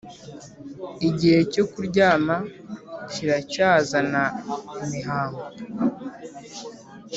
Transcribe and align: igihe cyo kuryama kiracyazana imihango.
igihe 1.09 1.39
cyo 1.53 1.63
kuryama 1.71 2.35
kiracyazana 3.11 4.23
imihango. 4.83 5.43